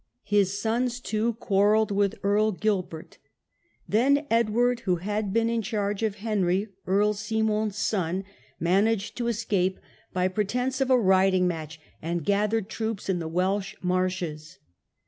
[0.23, 3.19] His sons, too, quarrelled with Earl Gilbert.
[3.87, 8.23] Then Edward, who had been in charge of Henry, Earl Simon's son,
[8.59, 9.77] managed 76 THE BATTLE OF EVESHAM.
[9.77, 14.57] to escape by pretence of a riding match, and gathered troops in the Welsh marches.